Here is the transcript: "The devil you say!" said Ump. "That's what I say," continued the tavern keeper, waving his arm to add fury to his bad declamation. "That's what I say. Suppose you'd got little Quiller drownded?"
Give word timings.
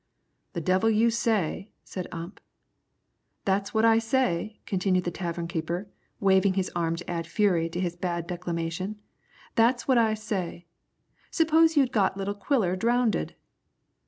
"The 0.53 0.61
devil 0.61 0.89
you 0.89 1.11
say!" 1.11 1.73
said 1.83 2.07
Ump. 2.11 2.39
"That's 3.45 3.71
what 3.71 3.85
I 3.85 3.99
say," 3.99 4.59
continued 4.65 5.03
the 5.03 5.11
tavern 5.11 5.47
keeper, 5.47 5.89
waving 6.19 6.55
his 6.55 6.71
arm 6.75 6.95
to 6.95 7.07
add 7.07 7.27
fury 7.27 7.69
to 7.69 7.79
his 7.79 7.95
bad 7.97 8.25
declamation. 8.25 8.95
"That's 9.53 9.87
what 9.87 9.99
I 9.99 10.15
say. 10.15 10.65
Suppose 11.29 11.77
you'd 11.77 11.91
got 11.91 12.17
little 12.17 12.33
Quiller 12.33 12.75
drownded?" 12.75 13.35